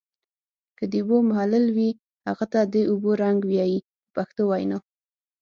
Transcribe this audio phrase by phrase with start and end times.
[0.77, 1.89] که د اوبو محلل وي
[2.27, 4.77] هغه ته د اوبو رنګ وایي په پښتو وینا.